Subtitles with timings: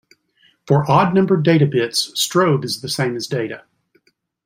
[0.65, 3.65] For odd-numbered Data bits, Strobe is the same as Data.